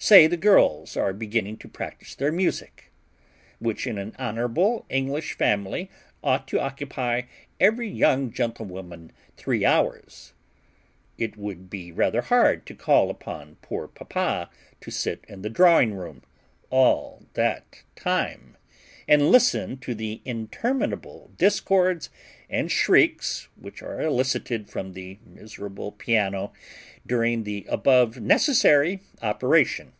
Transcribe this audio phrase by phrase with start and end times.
[0.00, 2.92] Say the girls are beginning to practise their music,
[3.58, 5.90] which in an honourable English family,
[6.22, 7.22] ought to occupy
[7.58, 10.34] every young gentlewoman three hours;
[11.18, 14.50] it would be rather hard to call upon poor papa
[14.82, 16.22] to sit in the drawing room
[16.70, 18.56] all that time,
[19.08, 22.08] and listen to the interminable discords
[22.50, 26.52] and shrieks which are elicited from the miserable piano
[27.06, 29.92] during the above necessary operation.